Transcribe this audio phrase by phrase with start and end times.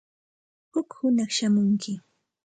[0.71, 1.93] Huk hunaq shamunki.